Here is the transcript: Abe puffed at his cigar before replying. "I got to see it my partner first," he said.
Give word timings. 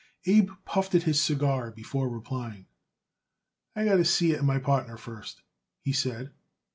Abe 0.25 0.49
puffed 0.65 0.95
at 0.95 1.03
his 1.03 1.21
cigar 1.21 1.69
before 1.69 2.09
replying. 2.09 2.65
"I 3.75 3.85
got 3.85 3.97
to 3.97 4.03
see 4.03 4.31
it 4.31 4.43
my 4.43 4.57
partner 4.57 4.97
first," 4.97 5.43
he 5.83 5.93
said. 5.93 6.31